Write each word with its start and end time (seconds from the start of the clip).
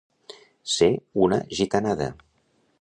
Ser 0.77 0.89
una 1.27 1.39
gitanada. 1.61 2.11